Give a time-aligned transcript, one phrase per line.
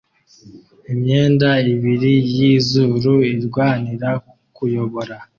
[0.93, 4.09] Imyenda ibiri yizuru irwanira
[4.55, 5.15] kuyobora